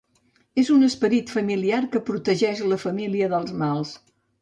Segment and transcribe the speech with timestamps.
[0.61, 3.97] És un esperit familiar que protegeix la família dels mals.